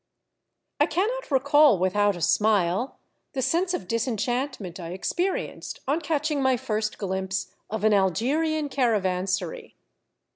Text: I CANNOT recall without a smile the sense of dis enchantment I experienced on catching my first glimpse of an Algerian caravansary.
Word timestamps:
I 0.79 0.87
CANNOT 0.87 1.29
recall 1.29 1.77
without 1.77 2.15
a 2.15 2.21
smile 2.23 2.97
the 3.33 3.41
sense 3.43 3.75
of 3.75 3.87
dis 3.87 4.07
enchantment 4.07 4.79
I 4.79 4.93
experienced 4.93 5.79
on 5.87 6.01
catching 6.01 6.41
my 6.41 6.57
first 6.57 6.97
glimpse 6.97 7.53
of 7.69 7.83
an 7.83 7.93
Algerian 7.93 8.67
caravansary. 8.67 9.75